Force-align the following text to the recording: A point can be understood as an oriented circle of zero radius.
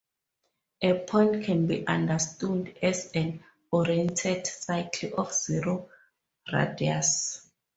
A 0.81 0.93
point 0.97 1.45
can 1.45 1.67
be 1.67 1.85
understood 1.85 2.75
as 2.81 3.11
an 3.13 3.43
oriented 3.69 4.47
circle 4.47 5.11
of 5.15 5.31
zero 5.31 5.89
radius. 6.51 7.47